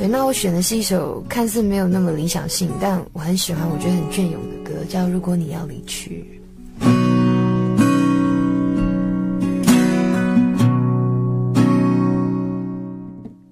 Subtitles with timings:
[0.00, 6.24] 对，那我选的是一首看似没有那么理想性，但我很喜欢，我觉得很隽永的歌，叫《如果你要离去》。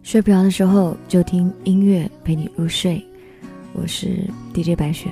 [0.03, 3.05] 睡不着的时候就听音乐陪你入睡，
[3.75, 5.11] 我是 DJ 白雪。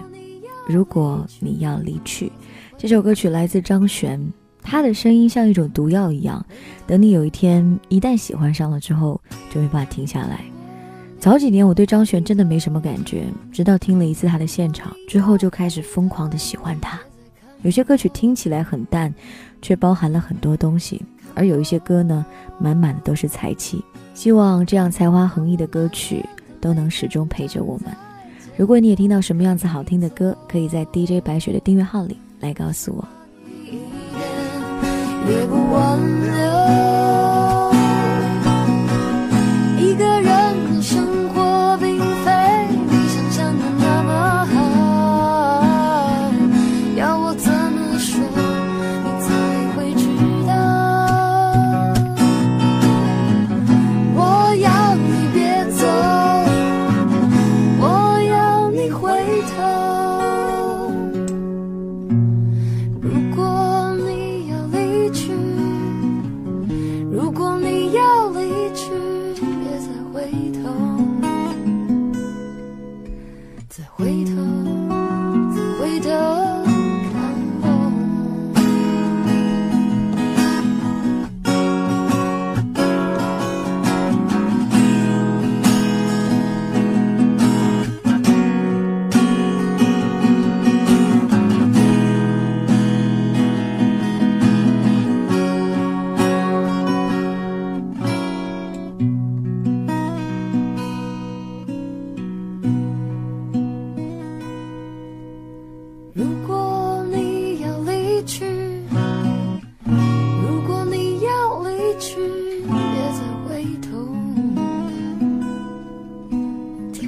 [0.66, 2.32] 如果你要离去，
[2.78, 4.18] 这首歌曲来自张悬，
[4.62, 6.42] 他的声音像一种毒药一样，
[6.86, 9.20] 等你有一天一旦喜欢上了之后，
[9.52, 10.40] 就没办法停下来。
[11.18, 17.00] 早几年我对张悬真的没什么感觉，直到听了一次他的现场之后，就开始疯狂的喜欢他。
[17.62, 19.12] 有些歌曲听起来很淡，
[19.60, 21.00] 却包含了很多东西；
[21.34, 22.24] 而有一些歌呢，
[22.60, 23.82] 满满的都是才气。
[24.14, 26.24] 希望这样才华横溢的歌曲
[26.60, 27.86] 都能始终陪着我们。
[28.56, 33.08] 如果你也听到什么样子好听的歌，可以在 DJ 白雪的订阅号里来告诉我。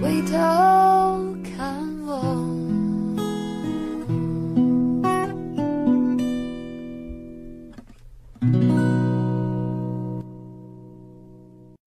[0.00, 0.69] 回头。